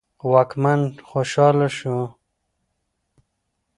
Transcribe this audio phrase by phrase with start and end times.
[0.31, 1.95] واکمن خوشاله شو.